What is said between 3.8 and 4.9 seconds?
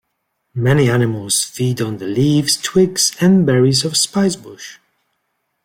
of spicebush.